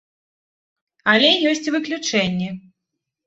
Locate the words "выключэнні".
1.77-2.49